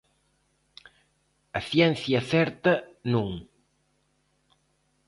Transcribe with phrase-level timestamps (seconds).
[1.59, 2.73] A ciencia certa,
[3.13, 3.29] non.